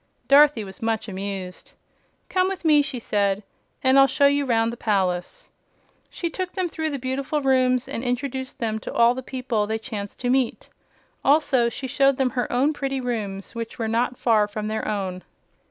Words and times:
Dorothy 0.27 0.63
was 0.63 0.81
much 0.81 1.07
amused. 1.07 1.73
"Come 2.27 2.47
with 2.47 2.65
me," 2.65 2.81
she 2.81 2.97
said, 2.97 3.43
"and 3.83 3.99
I'll 3.99 4.07
show 4.07 4.25
you 4.25 4.45
'round 4.47 4.73
the 4.73 4.75
palace." 4.75 5.49
She 6.09 6.27
took 6.27 6.53
them 6.53 6.67
through 6.67 6.89
the 6.89 6.97
beautiful 6.97 7.39
rooms 7.39 7.87
and 7.87 8.03
introduced 8.03 8.57
them 8.57 8.79
to 8.79 8.91
all 8.91 9.13
the 9.13 9.21
people 9.21 9.67
they 9.67 9.77
chanced 9.77 10.19
to 10.21 10.31
meet. 10.31 10.69
Also 11.23 11.69
she 11.69 11.85
showed 11.85 12.17
them 12.17 12.31
her 12.31 12.51
own 12.51 12.73
pretty 12.73 12.99
rooms, 12.99 13.53
which 13.53 13.77
were 13.77 13.87
not 13.87 14.17
far 14.17 14.47
from 14.47 14.69
their 14.69 14.87
own. 14.87 15.23